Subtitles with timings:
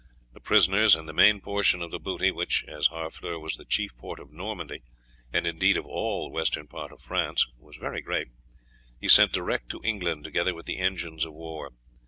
[0.33, 3.95] The prisoners and the main portion of the booty which, as Harfleur was the chief
[3.99, 4.81] port of Normandy,
[5.31, 8.29] and indeed of all the western part of France, was very great
[8.99, 11.69] he sent direct to England, together with the engines of war.